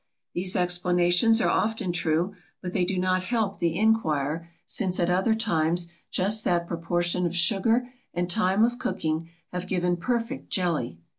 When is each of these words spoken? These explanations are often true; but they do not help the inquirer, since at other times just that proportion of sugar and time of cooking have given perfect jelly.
These 0.33 0.55
explanations 0.55 1.41
are 1.41 1.47
often 1.49 1.91
true; 1.91 2.33
but 2.59 2.73
they 2.73 2.85
do 2.85 2.97
not 2.97 3.21
help 3.21 3.59
the 3.59 3.77
inquirer, 3.77 4.49
since 4.65 4.99
at 4.99 5.11
other 5.11 5.35
times 5.35 5.89
just 6.09 6.43
that 6.43 6.65
proportion 6.67 7.23
of 7.27 7.35
sugar 7.35 7.87
and 8.11 8.27
time 8.27 8.63
of 8.63 8.79
cooking 8.79 9.29
have 9.51 9.67
given 9.67 9.97
perfect 9.97 10.49
jelly. 10.49 10.97